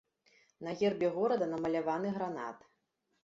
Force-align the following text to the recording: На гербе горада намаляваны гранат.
На 0.67 0.71
гербе 0.79 1.11
горада 1.17 1.45
намаляваны 1.51 2.09
гранат. 2.17 2.57